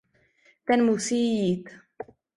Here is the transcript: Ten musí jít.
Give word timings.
Ten 0.65 0.83
musí 0.85 1.35
jít. 1.35 1.69